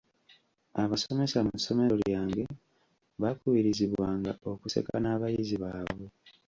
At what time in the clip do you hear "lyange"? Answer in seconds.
2.03-2.41